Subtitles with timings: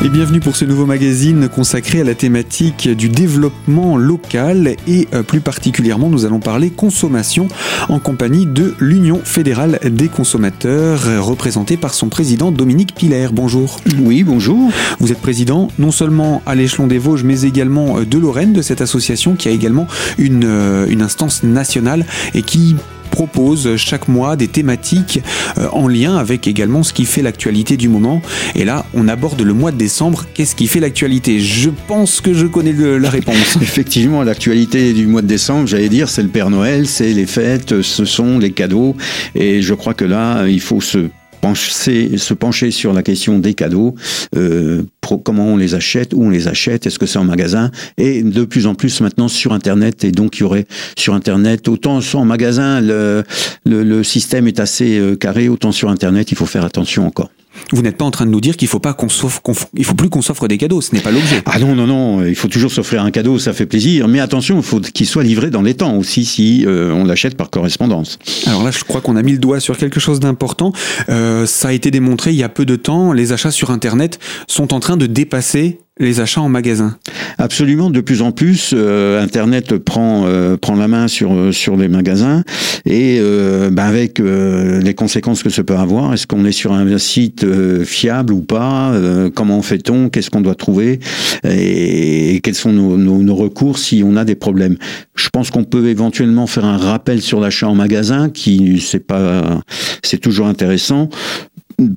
[0.00, 5.24] Et bienvenue pour ce nouveau magazine consacré à la thématique du développement local et euh,
[5.24, 7.48] plus particulièrement nous allons parler consommation
[7.88, 13.26] en compagnie de l'Union fédérale des consommateurs euh, représentée par son président Dominique Piller.
[13.32, 13.80] Bonjour.
[14.00, 14.70] Oui, bonjour.
[15.00, 18.62] Vous êtes président non seulement à l'échelon des Vosges mais également euh, de Lorraine de
[18.62, 20.48] cette association qui a également une,
[20.88, 22.76] une instance nationale et qui
[23.18, 25.20] propose chaque mois des thématiques
[25.58, 28.22] euh, en lien avec également ce qui fait l'actualité du moment.
[28.54, 30.24] Et là, on aborde le mois de décembre.
[30.34, 31.40] Qu'est-ce qui fait l'actualité?
[31.40, 33.56] Je pense que je connais la réponse.
[33.60, 37.82] Effectivement, l'actualité du mois de décembre, j'allais dire, c'est le Père Noël, c'est les fêtes,
[37.82, 38.94] ce sont les cadeaux.
[39.34, 41.08] Et je crois que là, il faut se
[41.54, 43.94] se pencher sur la question des cadeaux,
[44.36, 44.82] euh,
[45.24, 48.44] comment on les achète, où on les achète, est-ce que c'est en magasin, et de
[48.44, 52.24] plus en plus maintenant sur Internet, et donc il y aurait sur Internet, autant en
[52.24, 53.24] magasin, le,
[53.64, 57.30] le, le système est assez euh, carré, autant sur Internet, il faut faire attention encore.
[57.72, 59.40] Vous n'êtes pas en train de nous dire qu'il faut pas qu'on s'offre,
[59.76, 60.80] il faut plus qu'on s'offre des cadeaux.
[60.80, 61.42] Ce n'est pas l'objet.
[61.46, 64.08] Ah non non non, il faut toujours s'offrir un cadeau, ça fait plaisir.
[64.08, 67.36] Mais attention, il faut qu'il soit livré dans les temps aussi si euh, on l'achète
[67.36, 68.18] par correspondance.
[68.46, 70.72] Alors là, je crois qu'on a mis le doigt sur quelque chose d'important.
[71.08, 73.12] Euh, ça a été démontré il y a peu de temps.
[73.12, 76.96] Les achats sur Internet sont en train de dépasser les achats en magasin.
[77.38, 81.88] Absolument, de plus en plus, euh, Internet prend euh, prend la main sur sur les
[81.88, 82.42] magasins
[82.86, 86.12] et euh, ben avec les conséquences que ça peut avoir.
[86.14, 87.46] Est-ce qu'on est sur un site
[87.84, 88.92] fiable ou pas
[89.34, 91.00] Comment fait-on Qu'est-ce qu'on doit trouver
[91.44, 94.76] et, quels sont nos, nos, nos, recours si on a des problèmes
[95.14, 99.60] Je pense qu'on peut éventuellement faire un rappel sur l'achat en magasin, qui c'est pas
[100.02, 101.08] c'est toujours intéressant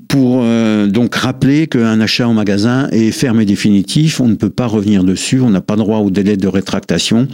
[0.07, 4.49] pour euh, donc rappeler qu'un achat en magasin est ferme et définitif, on ne peut
[4.49, 7.27] pas revenir dessus, on n'a pas droit au délai de rétractation.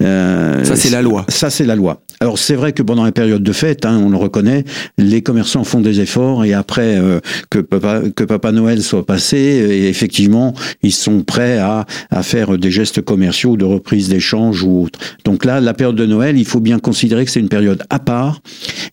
[0.00, 1.26] Euh, ça c'est la loi.
[1.28, 2.02] Ça c'est la loi.
[2.22, 4.62] Alors c'est vrai que pendant la période de fête, hein, on le reconnaît,
[4.96, 7.18] les commerçants font des efforts et après euh,
[7.50, 12.56] que, papa, que Papa Noël soit passé, et effectivement, ils sont prêts à, à faire
[12.58, 15.00] des gestes commerciaux de reprise d'échange ou autre.
[15.24, 17.98] Donc là, la période de Noël, il faut bien considérer que c'est une période à
[17.98, 18.40] part.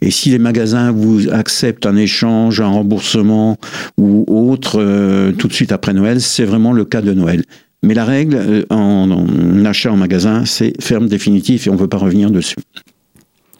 [0.02, 3.58] Et si les magasins vous acceptent un échange, un remboursement
[4.00, 7.44] ou autre euh, tout de suite après Noël, c'est vraiment le cas de Noël.
[7.84, 11.80] Mais la règle euh, en, en achat en magasin, c'est ferme définitif et on ne
[11.80, 12.56] veut pas revenir dessus.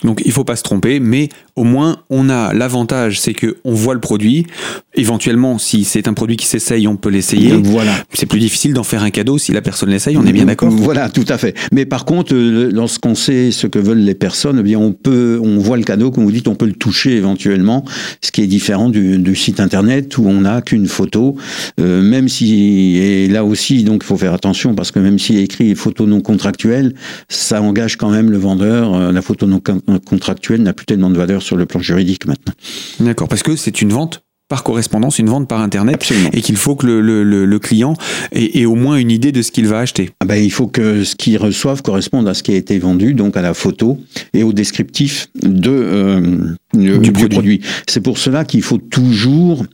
[0.04, 3.74] Donc il faut pas se tromper, mais au moins on a l'avantage, c'est que on
[3.74, 4.48] voit le produit.
[4.96, 7.52] Éventuellement, si c'est un produit qui s'essaye, on peut l'essayer.
[7.52, 7.92] Voilà.
[8.14, 10.16] C'est plus difficile d'en faire un cadeau si la personne l'essaye.
[10.16, 10.70] On est bien d'accord.
[10.70, 11.56] Voilà, tout à fait.
[11.74, 15.38] Mais par contre, euh, lorsqu'on sait ce que veulent les personnes, eh bien on peut,
[15.44, 17.84] on voit le cadeau, comme vous dites, on peut le toucher éventuellement,
[18.22, 21.36] ce qui est différent du, du site internet où on n'a qu'une photo.
[21.82, 25.38] Euh, même si, et là aussi, donc il faut faire attention parce que même s'il
[25.38, 26.94] est écrit photo non contractuelle,
[27.28, 28.94] ça engage quand même le vendeur.
[28.94, 29.62] Euh, la photo non
[30.06, 32.54] contractuelle n'a plus tellement de valeur sur le plan juridique maintenant.
[33.00, 36.30] D'accord, parce que c'est une vente par correspondance, une vente par Internet, Absolument.
[36.34, 37.94] et qu'il faut que le, le, le, client
[38.32, 40.10] ait, ait, au moins une idée de ce qu'il va acheter.
[40.20, 43.14] Ah ben, il faut que ce qu'il reçoive corresponde à ce qui a été vendu,
[43.14, 44.00] donc à la photo
[44.34, 46.38] et au descriptif de, euh,
[46.74, 47.30] du, du, produit.
[47.30, 47.62] produit.
[47.88, 49.66] C'est pour cela qu'il faut toujours,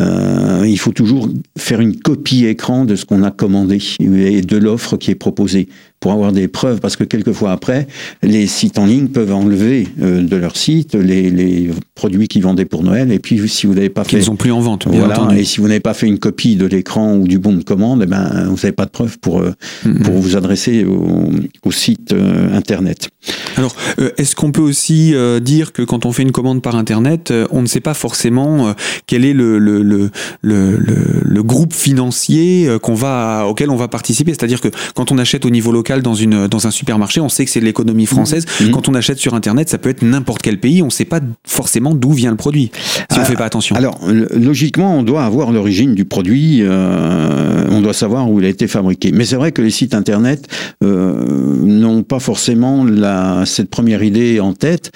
[0.00, 4.56] euh, il faut toujours faire une copie écran de ce qu'on a commandé et de
[4.56, 5.68] l'offre qui est proposée
[6.00, 7.88] pour avoir des preuves, parce que quelquefois après,
[8.22, 12.64] les sites en ligne peuvent enlever euh, de leur site les, les produits qu'ils vendaient
[12.64, 14.18] pour Noël, et puis si vous n'avez pas fait...
[14.18, 15.38] Ils sont plus en vente, bien voilà, entendu.
[15.38, 18.02] Et si vous n'avez pas fait une copie de l'écran ou du bon de commande,
[18.04, 19.54] eh ben, vous n'avez pas de preuves pour, mm
[19.84, 20.02] -hmm.
[20.04, 21.30] pour vous adresser au,
[21.64, 23.08] au site euh, Internet.
[23.56, 26.74] Alors, euh, est-ce qu'on peut aussi euh, dire que quand on fait une commande par
[26.76, 28.74] Internet, euh, on ne sait pas forcément
[29.08, 30.00] quel est le, le, le,
[30.42, 30.56] le,
[31.36, 32.46] le groupe financier
[32.84, 34.30] qu'on va, auquel on va participer?
[34.34, 37.44] C'est-à-dire que quand on achète au niveau local dans, une, dans un supermarché, on sait
[37.44, 38.44] que c'est de l'économie française.
[38.60, 38.70] Mmh.
[38.70, 41.20] Quand on achète sur Internet, ça peut être n'importe quel pays, on ne sait pas
[41.46, 43.76] forcément d'où vient le produit, si ah, on ne fait pas attention.
[43.76, 48.48] Alors, logiquement, on doit avoir l'origine du produit, euh, on doit savoir où il a
[48.48, 49.12] été fabriqué.
[49.12, 50.46] Mais c'est vrai que les sites Internet
[50.84, 51.24] euh,
[51.62, 54.90] n'ont pas forcément la cette première idée en tête.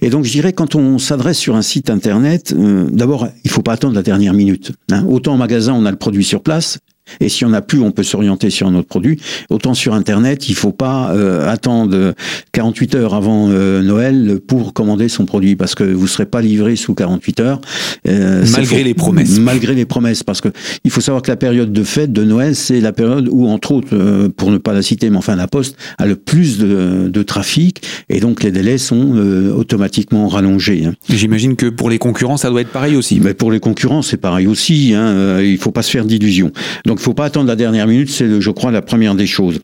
[0.00, 3.62] Et donc, je dirais, quand on s'adresse sur un site internet, euh, d'abord, il faut
[3.62, 4.72] pas attendre la dernière minute.
[4.90, 5.04] Hein.
[5.08, 6.78] Autant en magasin, on a le produit sur place,
[7.20, 9.20] et si on n'a plus, on peut s'orienter sur un autre produit.
[9.50, 12.14] Autant sur Internet, il faut pas euh, attendre
[12.52, 16.76] 48 heures avant euh, Noël pour commander son produit, parce que vous serez pas livré
[16.76, 17.60] sous 48 heures.
[18.08, 19.38] Euh, malgré les promesses.
[19.38, 20.48] Malgré les promesses, parce que
[20.84, 23.72] il faut savoir que la période de fête de Noël, c'est la période où, entre
[23.72, 27.08] autres, euh, pour ne pas la citer, mais enfin la Poste a le plus de,
[27.08, 30.84] de trafic, et donc les délais sont euh, automatiquement rallongés.
[30.86, 30.94] Hein.
[31.08, 33.20] J'imagine que pour les concurrents, ça doit être pareil aussi.
[33.20, 34.94] Mais pour les concurrents, c'est pareil aussi.
[34.94, 35.40] Hein.
[35.40, 36.52] Il faut pas se faire d'illusions.
[36.84, 39.58] Donc Donc faut pas attendre la dernière minute, c'est je crois la première des choses.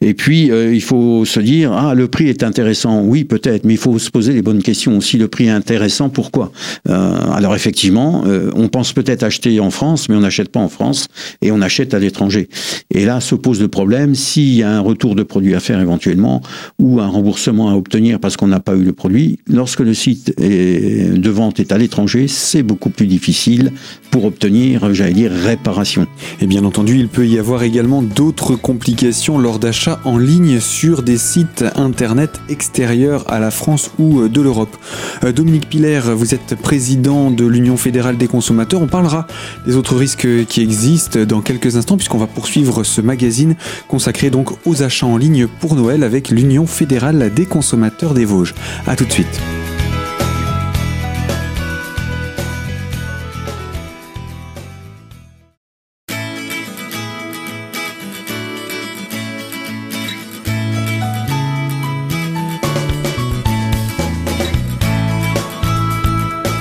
[0.00, 3.78] Et puis il faut se dire ah le prix est intéressant, oui peut-être, mais il
[3.78, 5.00] faut se poser les bonnes questions.
[5.00, 6.50] Si le prix est intéressant, pourquoi?
[6.88, 8.24] Alors effectivement,
[8.56, 11.06] on pense peut-être acheter en France, mais on n'achète pas en France
[11.40, 12.48] et on achète à l'étranger.
[12.90, 15.80] Et là se pose le problème s'il y a un retour de produit à faire
[15.80, 16.42] éventuellement
[16.80, 19.38] ou un remboursement à obtenir parce qu'on n'a pas eu le produit.
[19.46, 23.70] Lorsque le site de vente est à l'étranger, c'est beaucoup plus difficile
[24.10, 26.08] pour obtenir, j'allais dire, réparation.
[26.40, 31.02] Et bien entendu, il peut y avoir également d'autres complications lors d'achats en ligne sur
[31.02, 34.74] des sites internet extérieurs à la France ou de l'Europe.
[35.22, 38.80] Euh, Dominique Piller, vous êtes président de l'Union fédérale des consommateurs.
[38.80, 39.26] On parlera
[39.66, 43.54] des autres risques qui existent dans quelques instants puisqu'on va poursuivre ce magazine
[43.86, 48.54] consacré donc aux achats en ligne pour Noël avec l'Union fédérale des consommateurs des Vosges.
[48.86, 49.61] A tout de suite.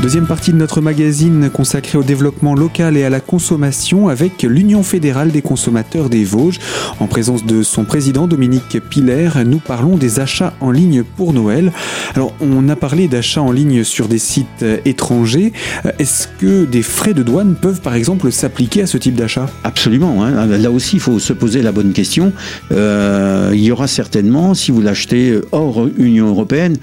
[0.02, 4.82] Deuxième partie de notre magazine consacrée au développement local et à la consommation avec l'Union
[4.82, 6.58] fédérale des consommateurs des Vosges.
[7.00, 11.72] En présence de son président Dominique Piller, nous parlons des achats en ligne pour Noël.
[12.16, 15.54] Alors, on a parlé d'achats en ligne sur des sites étrangers.
[16.00, 19.52] Est-ce que des frais de douane peuvent par exemple s'appliquer à ce type d'achat?
[19.64, 20.26] Absolument.
[20.26, 20.48] Hein.
[20.48, 22.34] Là aussi, il faut se poser la bonne question.
[22.72, 26.78] Euh, il y aura certainement, si vous l'achetez hors Union européenne,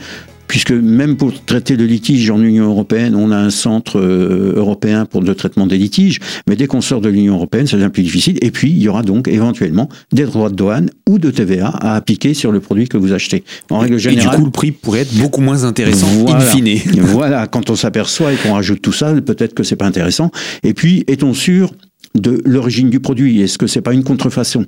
[0.49, 5.05] puisque même pour traiter le litige en Union européenne, on a un centre euh, européen
[5.05, 6.19] pour le traitement des litiges,
[6.49, 8.39] mais dès qu'on sort de l'Union européenne, ça devient plus difficile.
[8.43, 11.95] Et puis, il y aura donc éventuellement des droits de douane ou de TVA à
[11.95, 13.45] appliquer sur le produit que vous achetez.
[13.71, 14.27] En règle générale.
[14.27, 16.79] Et du coup, le prix pourrait être beaucoup moins intéressant, voilà, in fine.
[17.01, 20.31] voilà, quand on s'aperçoit et qu'on rajoute tout ça, peut-être que c'est pas intéressant.
[20.63, 21.73] Et puis, est-on sûr
[22.15, 23.43] de l'origine du produit?
[23.43, 24.67] Est-ce que c'est pas une contrefaçon?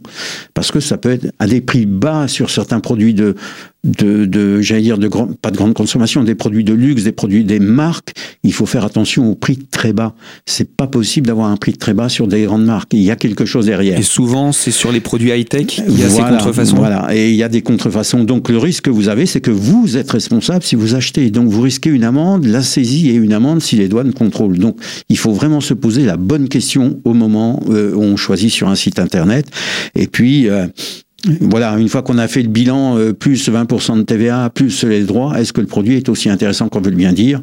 [0.55, 3.35] Parce que ça peut être à des prix bas sur certains produits de
[3.85, 7.13] de, de j'allais dire de grand, pas de grande consommation, des produits de luxe, des
[7.13, 8.13] produits des marques.
[8.43, 10.15] Il faut faire attention au prix très bas.
[10.47, 12.93] C'est pas possible d'avoir un prix très bas sur des grandes marques.
[12.93, 13.99] Il y a quelque chose derrière.
[13.99, 15.79] Et souvent, c'est sur les produits high tech.
[15.89, 16.77] Il y a voilà, ces contrefaçons.
[16.77, 17.15] Voilà.
[17.15, 18.25] Et il y a des contrefaçons.
[18.25, 21.31] Donc le risque que vous avez, c'est que vous êtes responsable si vous achetez.
[21.31, 24.59] Donc vous risquez une amende, la saisie et une amende si les douanes contrôlent.
[24.59, 24.79] Donc
[25.09, 28.69] il faut vraiment se poser la bonne question au moment euh, où on choisit sur
[28.69, 29.47] un site internet.
[29.95, 30.67] Et puis euh,
[31.41, 35.05] voilà, une fois qu'on a fait le bilan, euh, plus 20% de TVA, plus les
[35.05, 37.43] droits, est-ce que le produit est aussi intéressant qu'on veut le bien dire?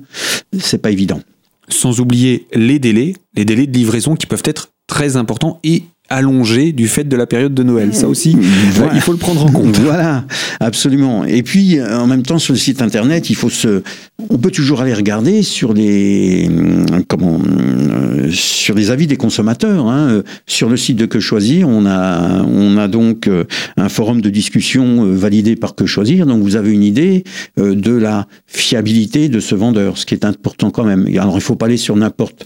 [0.60, 1.22] C'est pas évident.
[1.70, 6.72] Sans oublier les délais, les délais de livraison qui peuvent être très importants et allongé
[6.72, 7.94] du fait de la période de Noël.
[7.94, 8.36] Ça aussi,
[8.72, 8.94] voilà.
[8.96, 9.78] il faut le prendre en compte.
[9.78, 10.26] Voilà,
[10.60, 11.26] absolument.
[11.26, 13.84] Et puis, euh, en même temps, sur le site internet, il faut se,
[14.30, 19.88] on peut toujours aller regarder sur les, euh, comment, euh, sur les avis des consommateurs.
[19.88, 20.24] Hein.
[20.46, 23.30] Sur le site de Que Choisir, on a, on a donc
[23.78, 26.26] un forum de discussion validé par Que Choisir.
[26.26, 27.24] Donc, vous avez une idée
[27.58, 31.08] de la fiabilité de ce vendeur, ce qui est important quand même.
[31.20, 32.46] Alors, il faut pas aller sur n'importe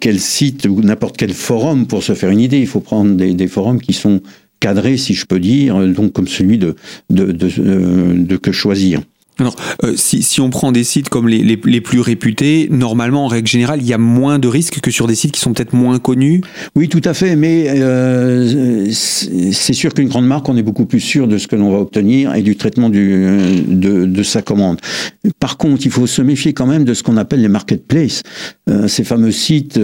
[0.00, 2.58] quel site ou n'importe quel forum pour se faire une idée.
[2.58, 4.20] Il faut prendre des, forums qui sont
[4.60, 6.74] cadrés, si je peux dire, donc comme celui de,
[7.10, 9.02] de, de Que Choisir.
[9.40, 13.48] Alors, euh, si, on prend des sites comme les, les, plus réputés, normalement, en règle
[13.48, 15.98] générale, il y a moins de risques que sur des sites qui sont peut-être moins
[15.98, 16.40] connus
[16.76, 21.00] Oui, tout à fait, mais euh, c'est sûr qu'une grande marque, on est beaucoup plus
[21.00, 24.78] sûr de ce que l'on va obtenir et du traitement de, de, sa commande.
[25.40, 28.22] Par contre, il faut se méfier quand même de ce qu'on appelle les marketplaces,
[28.70, 29.80] euh, ces fameux sites,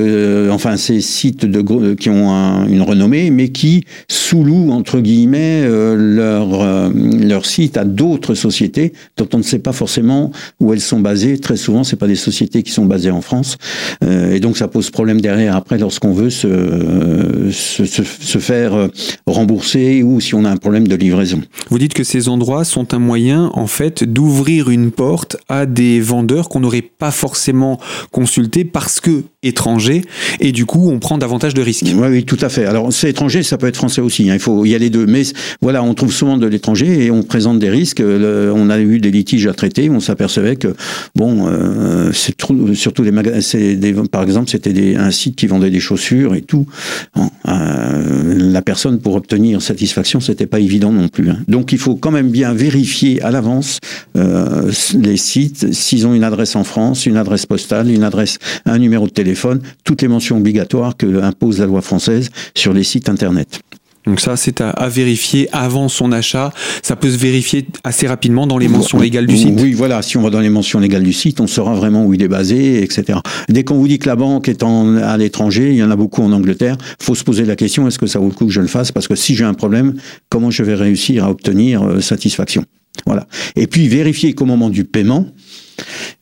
[0.50, 6.90] enfin ces sites de, qui ont un, une renommée, mais qui sous-louent, entre guillemets, leur,
[6.92, 10.30] leur site à d'autres sociétés dont on ne sait pas forcément
[10.60, 11.38] où elles sont basées.
[11.38, 13.56] Très souvent, c'est pas des sociétés qui sont basées en France,
[14.04, 18.88] euh, et donc ça pose problème derrière après lorsqu'on veut se, se, se, se, faire
[19.26, 21.40] rembourser ou si on a un problème de livraison.
[21.68, 26.00] Vous dites que ces endroits sont un moyen, en fait, d'ouvrir une porte à des
[26.00, 27.78] vendeurs qu'on n'aurait pas forcément
[28.10, 30.02] consultés parce que étrangers,
[30.40, 31.86] et du coup, on prend davantage de risques.
[31.86, 32.66] Oui, oui, tout à fait.
[32.66, 34.30] Alors, c'est étranger, ça peut être français aussi.
[34.30, 34.34] Hein.
[34.34, 35.06] Il faut, il y a les deux.
[35.06, 35.22] Mais
[35.62, 38.00] voilà, on trouve souvent de l'étranger et on présente des risques.
[38.00, 40.74] Le, on a eu des litiges à traiter, on s'apercevait que,
[41.14, 42.34] bon, euh, c'est
[42.74, 46.66] surtout les magasins, par exemple, c'était un site qui vendait des chaussures et tout.
[47.48, 51.30] Euh, la personne, pour obtenir satisfaction, c'était pas évident non plus.
[51.30, 51.38] Hein.
[51.48, 53.78] Donc, il faut quand même bien vérifier à l'avance
[54.16, 58.78] euh, les sites, s'ils ont une adresse en France, une adresse postale, une adresse, un
[58.78, 63.08] numéro de téléphone, toutes les mentions obligatoires que impose la loi française sur les sites
[63.08, 63.60] Internet.
[64.06, 66.52] Donc ça, c'est à, vérifier avant son achat.
[66.82, 69.58] Ça peut se vérifier assez rapidement dans les mentions légales du site.
[69.60, 70.00] Oui, voilà.
[70.02, 72.28] Si on va dans les mentions légales du site, on saura vraiment où il est
[72.28, 73.18] basé, etc.
[73.48, 75.96] Dès qu'on vous dit que la banque est en, à l'étranger, il y en a
[75.96, 78.52] beaucoup en Angleterre, faut se poser la question est-ce que ça vaut le coup que
[78.52, 78.90] je le fasse?
[78.90, 79.94] Parce que si j'ai un problème,
[80.28, 82.64] comment je vais réussir à obtenir euh, satisfaction?
[83.06, 83.26] Voilà.
[83.56, 85.26] Et puis vérifier qu'au moment du paiement,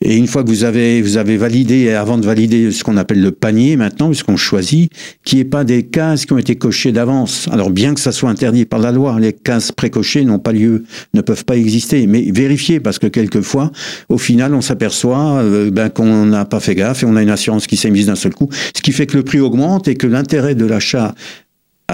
[0.01, 3.21] et une fois que vous avez, vous avez validé, avant de valider ce qu'on appelle
[3.21, 4.91] le panier maintenant, puisqu'on choisit,
[5.23, 7.47] qu'il n'y ait pas des cases qui ont été cochées d'avance.
[7.51, 10.83] Alors bien que ça soit interdit par la loi, les cases précochées n'ont pas lieu,
[11.13, 12.07] ne peuvent pas exister.
[12.07, 13.71] Mais vérifiez, parce que quelquefois,
[14.07, 17.29] au final, on s'aperçoit euh, ben, qu'on n'a pas fait gaffe et on a une
[17.29, 20.07] assurance qui s'est d'un seul coup, ce qui fait que le prix augmente et que
[20.07, 21.15] l'intérêt de l'achat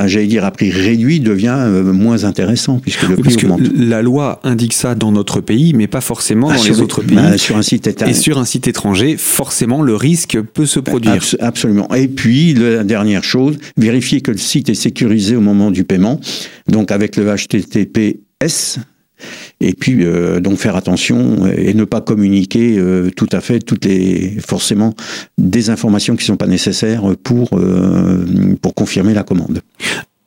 [0.08, 3.62] j'allais dire à prix réduit, devient euh, moins intéressant puisque le prix augmente.
[3.76, 7.16] La loi indique ça dans notre pays, mais pas forcément ah, dans les autres pays.
[7.16, 11.22] Bah, sur un site Et sur un site étranger, forcément, le risque peut se produire.
[11.40, 11.94] absolument.
[11.94, 16.20] Et puis, la dernière chose, vérifier que le site est sécurisé au moment du paiement.
[16.68, 18.80] Donc, avec le HTTPS,
[19.66, 23.86] et puis euh, donc faire attention et ne pas communiquer euh, tout à fait toutes
[23.86, 24.94] les forcément
[25.38, 28.26] des informations qui sont pas nécessaires pour euh,
[28.62, 29.62] pour confirmer la commande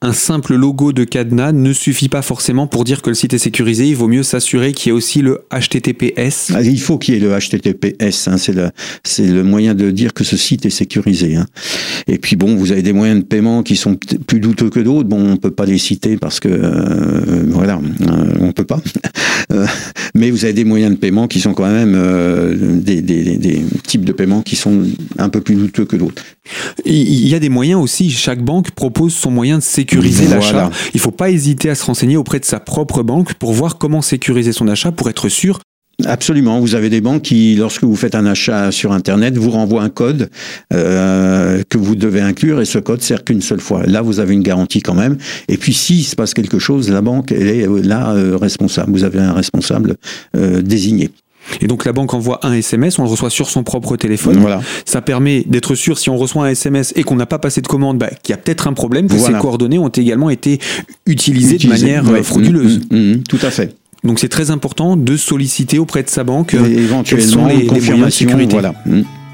[0.00, 3.38] un simple logo de cadenas ne suffit pas forcément pour dire que le site est
[3.38, 3.86] sécurisé.
[3.86, 6.52] Il vaut mieux s'assurer qu'il y ait aussi le HTTPS.
[6.54, 8.28] Ah, il faut qu'il y ait le HTTPS.
[8.28, 8.36] Hein.
[8.38, 8.70] c'est le,
[9.02, 11.34] c'est le moyen de dire que ce site est sécurisé.
[11.34, 11.46] Hein.
[12.06, 15.08] Et puis bon, vous avez des moyens de paiement qui sont plus douteux que d'autres.
[15.08, 18.80] Bon, on peut pas les citer parce que euh, voilà, euh, on peut pas.
[19.50, 19.64] Euh,
[20.14, 21.94] mais vous avez des moyens de paiement qui sont quand même
[22.82, 24.82] des, des, des types de paiement qui sont
[25.16, 26.22] un peu plus douteux que d'autres.
[26.84, 28.10] Il y a des moyens aussi.
[28.10, 30.70] Chaque banque propose son moyen de sécuriser sécuriser l'achat.
[30.94, 33.78] Il ne faut pas hésiter à se renseigner auprès de sa propre banque pour voir
[33.78, 35.60] comment sécuriser son achat pour être sûr
[36.04, 36.60] Absolument.
[36.60, 39.88] Vous avez des banques qui, lorsque vous faites un achat sur Internet, vous renvoient un
[39.88, 40.30] code
[40.72, 43.84] euh, que vous devez inclure et ce code sert qu'une seule fois.
[43.84, 45.16] Là, vous avez une garantie quand même.
[45.48, 48.92] Et puis, s'il se passe quelque chose, la banque elle est là euh, responsable.
[48.92, 49.96] Vous avez un responsable
[50.36, 51.10] euh, désigné.
[51.60, 54.38] Et donc la banque envoie un SMS, on le reçoit sur son propre téléphone.
[54.38, 54.60] Voilà.
[54.84, 57.66] Ça permet d'être sûr si on reçoit un SMS et qu'on n'a pas passé de
[57.66, 60.58] commande, bah, qu'il y a peut-être un problème, que ces coordonnées ont également été
[61.06, 62.80] utilisées de manière euh, frauduleuse.
[62.90, 63.74] Mmh, mmh, mmh, tout à fait.
[64.04, 68.74] Donc c'est très important de solliciter auprès de sa banque et éventuellement les, confirmation, Voilà.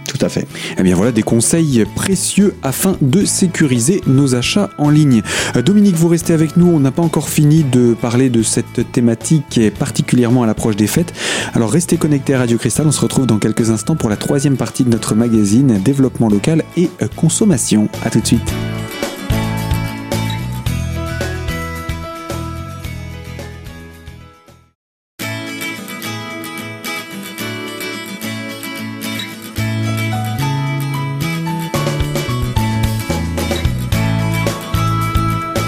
[0.08, 0.46] Tout à fait.
[0.78, 5.22] Eh bien voilà des conseils précieux afin de sécuriser nos achats en ligne.
[5.56, 6.68] Euh, Dominique, vous restez avec nous.
[6.68, 11.12] On n'a pas encore fini de parler de cette thématique particulièrement à l'approche des fêtes.
[11.54, 12.86] Alors restez connectés à Radio Cristal.
[12.86, 16.64] On se retrouve dans quelques instants pour la troisième partie de notre magazine Développement local
[16.76, 17.88] et consommation.
[18.04, 18.52] À tout de suite.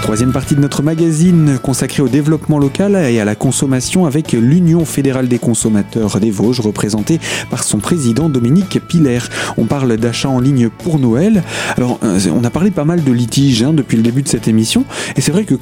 [0.07, 4.85] Troisième partie de notre magazine consacrée au développement local et à la consommation avec l'Union
[4.85, 9.19] fédérale des consommateurs des Vosges, représentée par son président Dominique Piller.
[9.57, 11.43] On parle d'achat en ligne pour Noël.
[11.75, 14.47] Alors, euh, on a parlé pas mal de litiges hein, depuis le début de cette
[14.47, 14.85] émission,
[15.17, 15.55] et c'est vrai que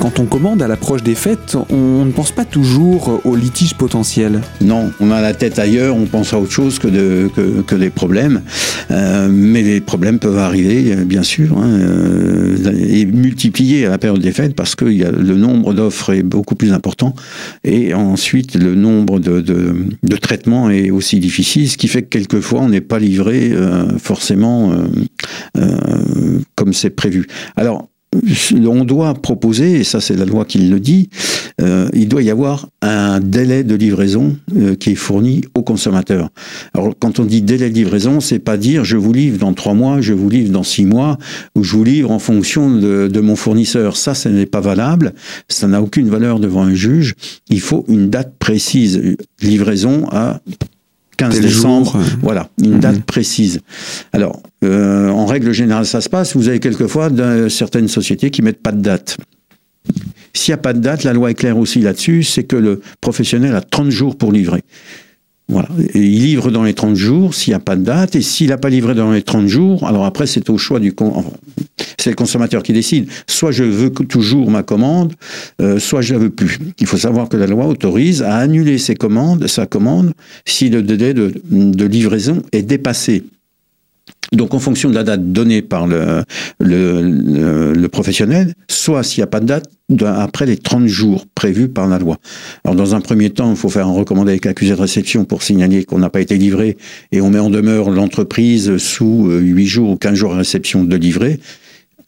[0.00, 4.42] quand on commande à l'approche des fêtes, on ne pense pas toujours aux litiges potentiels.
[4.60, 8.42] Non, on a la tête ailleurs, on pense à autre chose que, que, des problèmes.
[8.90, 14.20] Euh, mais les problèmes peuvent arriver, bien sûr, hein, euh, et multiplier à la période
[14.20, 17.14] des fêtes parce que le nombre d'offres est beaucoup plus important
[17.64, 22.68] et ensuite le nombre de, traitements est aussi difficile, ce qui fait que quelquefois on
[22.68, 24.86] n'est pas livré euh, forcément euh,
[25.56, 27.26] euh, comme c'est prévu.
[27.56, 27.88] Alors
[28.66, 31.08] on doit proposer, et ça c'est la loi qui le dit,
[31.60, 36.30] euh, il doit y avoir un délai de livraison euh, qui est fourni au consommateur.
[36.74, 39.74] Alors quand on dit délai de livraison, c'est pas dire je vous livre dans trois
[39.74, 41.18] mois, je vous livre dans six mois,
[41.54, 43.96] ou je vous livre en fonction de, de mon fournisseur.
[43.96, 45.14] Ça, ce n'est pas valable,
[45.48, 47.14] ça n'a aucune valeur devant un juge.
[47.50, 50.40] Il faut une date précise, livraison à
[51.18, 52.80] 15 décembre, voilà, une mhm.
[52.80, 53.60] date précise.
[54.12, 56.36] Alors, euh, en règle générale, ça se passe.
[56.36, 57.10] Vous avez quelquefois
[57.50, 59.16] certaines sociétés qui mettent pas de date.
[60.32, 62.80] S'il n'y a pas de date, la loi est claire aussi là-dessus, c'est que le
[63.00, 64.62] professionnel a 30 jours pour livrer.
[65.48, 65.68] Voilà.
[65.94, 68.58] Il livre dans les 30 jours s'il n'y a pas de date, et s'il n'a
[68.58, 70.94] pas livré dans les 30 jours, alors après c'est au choix du
[71.98, 73.08] c'est le consommateur qui décide.
[73.26, 75.14] Soit je veux toujours ma commande,
[75.60, 76.58] euh, soit je la veux plus.
[76.78, 80.12] Il faut savoir que la loi autorise à annuler ses commandes, sa commande,
[80.44, 83.24] si le délai de livraison est dépassé.
[84.32, 86.22] Donc, en fonction de la date donnée par le,
[86.60, 89.70] le, professionnel, soit s'il n'y a pas de date,
[90.04, 92.18] après les 30 jours prévus par la loi.
[92.64, 95.42] Alors, dans un premier temps, il faut faire un recommandé avec accusé de réception pour
[95.42, 96.76] signaler qu'on n'a pas été livré
[97.10, 100.84] et on met en demeure l'entreprise sous 8 euh, jours ou 15 jours à réception
[100.84, 101.40] de livrer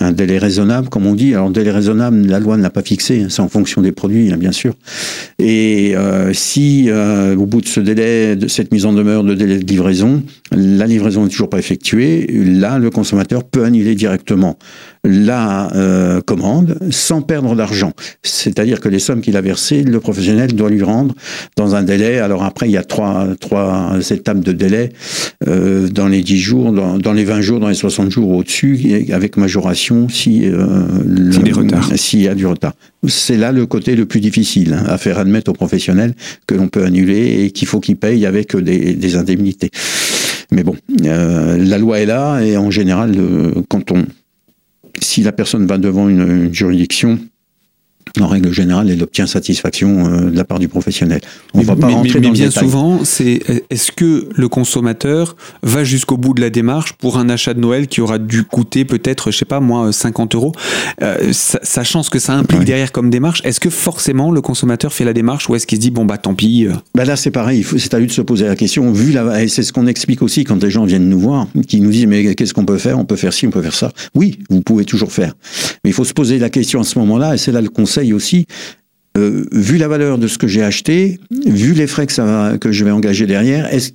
[0.01, 1.35] un délai raisonnable, comme on dit.
[1.35, 4.33] Alors, délai raisonnable, la loi ne l'a pas fixé, hein, c'est en fonction des produits,
[4.33, 4.75] hein, bien sûr.
[5.39, 9.35] Et euh, si, euh, au bout de ce délai, de cette mise en demeure de
[9.35, 14.59] délai de livraison, la livraison n'est toujours pas effectuée, là, le consommateur peut annuler directement
[15.05, 17.93] la euh, commande sans perdre d'argent.
[18.23, 21.15] C'est-à-dire que les sommes qu'il a versées, le professionnel doit lui rendre
[21.57, 22.19] dans un délai.
[22.19, 24.91] Alors après, il y a trois, trois étapes de délai
[25.49, 29.37] euh, dans les 10 jours, dans, les 20 jours, dans les 60 jours au-dessus, avec
[29.37, 30.87] majoration si euh,
[31.97, 32.75] s'il y a du retard.
[33.07, 36.15] C'est là le côté le plus difficile hein, à faire admettre aux professionnels
[36.47, 39.71] que l'on peut annuler et qu'il faut qu'ils payent avec des, des indemnités.
[40.53, 44.05] Mais bon, euh, la loi est là et en général, euh, quand on
[45.01, 47.19] si la personne va devant une, juridiction,
[48.21, 51.21] en règle générale, elle obtient satisfaction euh, de la part du professionnel.
[51.55, 53.41] On mais, va pas rentrer mais, dans bien souvent, c'est
[53.71, 57.87] est-ce que le consommateur va jusqu'au bout de la démarche pour un achat de Noël
[57.87, 60.53] qui aura dû coûter peut-être, je sais pas moi, 50 euros,
[61.03, 63.41] euh, sachant ce que ça implique derrière comme démarche.
[63.45, 66.19] Est-ce que forcément le consommateur fait la démarche ou est-ce qu'il se dit bon bah
[66.19, 66.73] tant pis euh.
[66.95, 68.93] bah Là c'est pareil, c'est à lui de se poser la question.
[68.93, 71.81] Vu la, et c'est ce qu'on explique aussi quand les gens viennent nous voir, qui
[71.81, 72.99] nous disent mais qu'est-ce qu'on peut faire?
[72.99, 73.93] On peut faire ci, on peut faire ça.
[74.15, 75.35] Oui, vous pouvez toujours faire,
[75.85, 78.00] mais il faut se poser la question à ce moment-là et c'est là le conseil
[78.13, 78.47] aussi,
[79.19, 82.91] euh, vu la valeur de ce que j'ai acheté, vu les frais que, je vais
[82.93, 83.91] engager derrière, est-ce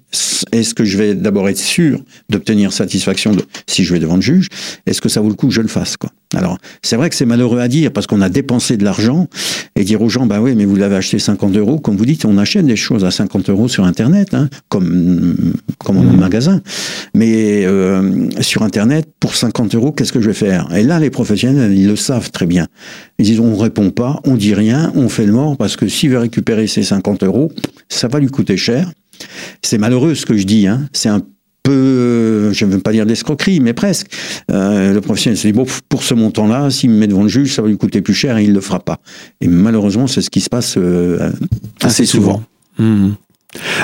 [0.52, 3.36] est que je vais d'abord être sûr d'obtenir satisfaction
[3.66, 4.50] si je vais devant le juge
[4.86, 5.96] Est-ce que ça vaut le coup que je le fasse
[6.34, 9.28] Alors, c'est vrai que c'est malheureux à dire parce qu'on a dépensé de l'argent
[9.76, 11.80] et dire aux gens, bah oui, mais vous l'avez acheté 50 euros.
[11.80, 15.36] Comme vous dites, on achète des choses à 50 euros sur Internet, hein, comme,
[15.80, 16.20] comme en mmh.
[16.20, 16.62] magasin.
[17.14, 20.68] Mais euh, sur Internet, pour 50 euros, qu'est-ce que je vais faire?
[20.76, 22.68] Et là, les professionnels, ils le savent très bien.
[23.20, 26.10] Ils disent, on répond pas, on dit rien, on fait le mort parce que s'il
[26.10, 27.52] veut récupérer ses 50 euros,
[27.88, 28.92] ça va lui coûter cher.
[29.62, 30.90] C'est malheureux ce que je dis, hein.
[30.92, 31.22] c'est un
[31.66, 34.08] peu, je ne veux pas dire d'escroquerie, mais presque.
[34.52, 37.54] Euh, le professionnel se dit, bon, pour ce montant-là, s'il me met devant le juge,
[37.54, 39.00] ça va lui coûter plus cher et il ne le fera pas.
[39.42, 41.32] Et malheureusement, c'est ce qui se passe euh,
[41.82, 42.44] assez, souvent.
[42.78, 43.12] Mmh.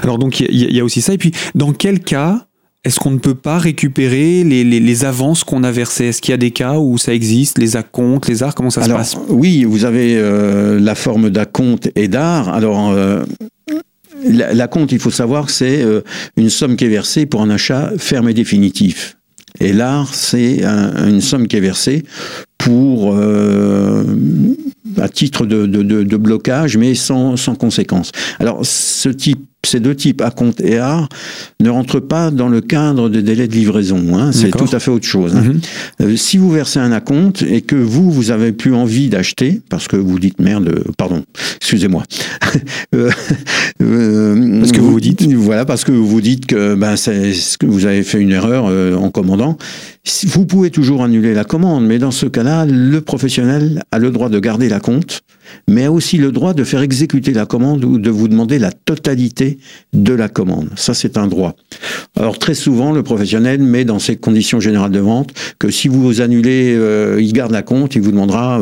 [0.04, 1.14] Alors donc, il y, y, a aussi ça.
[1.14, 2.46] Et puis, dans quel cas
[2.84, 6.06] est-ce qu'on ne peut pas récupérer les, les, les avances qu'on a versées?
[6.06, 8.56] Est-ce qu'il y a des cas où ça existe, les acomptes, les arts?
[8.56, 9.26] Comment ça Alors, se passe?
[9.30, 12.50] Oui, vous avez euh, la forme d'acompte et d'art.
[12.50, 13.24] Alors, euh,
[14.24, 16.02] l'acompte, il faut savoir c'est euh,
[16.38, 19.18] une somme qui est versée pour un achat ferme et définitif.
[19.60, 22.04] Et l'art, c'est un, une somme qui est versée
[22.58, 24.04] pour euh,
[24.98, 28.12] à titre de, de, blocage, mais sans, sans conséquence.
[28.40, 31.08] Alors, ce type ces deux types, compte et art,
[31.60, 34.18] ne rentrent pas dans le cadre des délais de livraison.
[34.18, 34.32] Hein.
[34.32, 35.36] C'est tout à fait autre chose.
[35.36, 35.42] Hein.
[35.42, 35.62] Mhm.
[36.02, 39.88] Euh, si vous versez un acompte et que vous, vous avez plus envie d'acheter, parce
[39.88, 41.24] que vous dites merde, euh, pardon,
[41.58, 42.04] excusez-moi.
[43.82, 47.58] Euh, parce que vous vous dites Voilà, parce que vous vous dites que, ben, ce
[47.58, 48.66] que vous avez fait une erreur
[49.02, 49.58] en commandant.
[50.26, 54.30] Vous pouvez toujours annuler la commande, mais dans ce cas-là, le professionnel a le droit
[54.30, 55.22] de garder la compte
[55.72, 58.72] mais a aussi le droit de faire exécuter la commande ou de vous demander la
[58.72, 59.58] totalité
[59.94, 60.70] de la commande.
[60.76, 61.56] Ça, c'est un droit.
[62.18, 66.22] Alors très souvent, le professionnel met dans ses conditions générales de vente que si vous
[66.22, 68.62] annulez, euh, il garde la compte, il vous demandera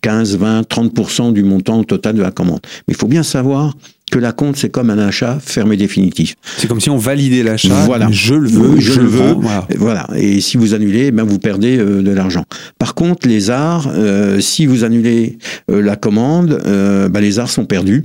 [0.00, 2.60] 15, 20, 30% du montant total de la commande.
[2.88, 3.74] Mais il faut bien savoir
[4.14, 6.36] que la compte, c'est comme un achat fermé définitif.
[6.56, 7.74] C'est comme si on validait l'achat.
[7.84, 8.06] Voilà.
[8.12, 9.34] Je le veux, je, le veux.
[9.76, 10.06] Voilà.
[10.14, 12.44] Et si vous annulez, ben vous perdez euh, de l'argent.
[12.78, 17.66] Par contre, les arts, euh, si vous annulez euh, la commande, ben les arts sont
[17.66, 18.04] perdus.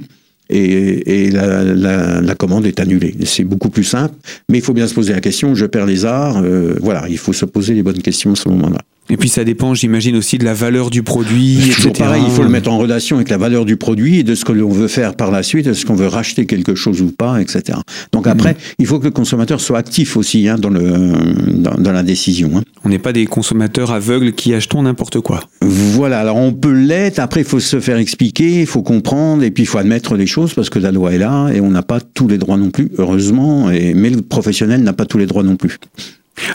[0.50, 3.16] Et, et la, la, la, commande est annulée.
[3.26, 4.16] C'est beaucoup plus simple,
[4.50, 6.42] mais il faut bien se poser la question, je perds les arts,
[6.82, 8.80] voilà, il faut se poser les bonnes questions à ce moment-là.
[9.12, 11.60] Et puis ça dépend, j'imagine aussi de la valeur du produit.
[11.62, 14.24] C'est toujours pareil, il faut le mettre en relation avec la valeur du produit et
[14.24, 17.02] de ce que l'on veut faire par la suite, est-ce qu'on veut racheter quelque chose
[17.02, 17.80] ou pas, etc.
[18.12, 18.32] Donc mhm.
[18.32, 21.14] après, il faut que le consommateur soit actif aussi hein, dans, le,
[21.54, 22.52] dans, dans la décision.
[22.56, 22.62] Hein.
[22.86, 25.44] On n'est pas des consommateurs aveugles qui achetons n'importe quoi.
[25.62, 29.52] Voilà, alors on peut l'être, après il faut se faire expliquer, il faut comprendre, et
[29.52, 31.84] puis il faut admettre les choses parce que la loi est là et on n'a
[31.84, 35.26] pas tous les droits non plus, heureusement, et, mais le professionnel n'a pas tous les
[35.26, 35.78] droits non plus.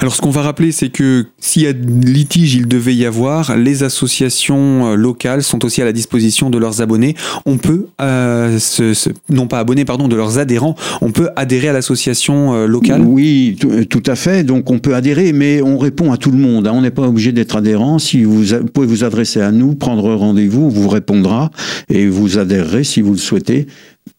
[0.00, 3.56] Alors ce qu'on va rappeler, c'est que s'il y a litige, il devait y avoir,
[3.56, 7.14] les associations euh, locales sont aussi à la disposition de leurs abonnés.
[7.46, 11.72] On peut, euh, se, non pas abonnés, pardon, de leurs adhérents, on peut adhérer à
[11.72, 14.44] l'association euh, locale Oui, tout, tout, à fait.
[14.44, 16.66] Donc on peut adhérer, mais on répond à tout le monde.
[16.66, 16.72] Hein.
[16.74, 17.98] On n'est pas obligé d'être adhérent.
[17.98, 21.50] Si vous, vous, pouvez vous adresser à nous, prendre rendez-vous, on vous répondra
[21.88, 23.66] et vous adhérerez si vous le souhaitez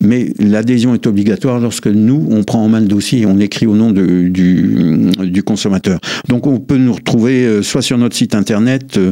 [0.02, 3.66] mais l'adhésion est obligatoire lorsque nous, on prend en main le dossier et on écrit
[3.66, 6.00] au nom de, du, du, consommateur.
[6.28, 9.12] Donc on peut nous retrouver euh, soit sur notre site internet euh,